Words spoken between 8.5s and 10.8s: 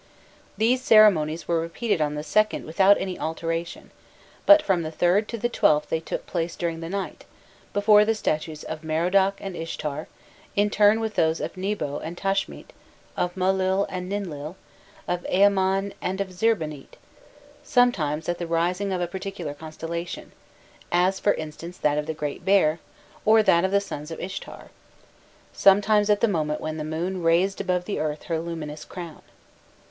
of Merodach and Ishtar, in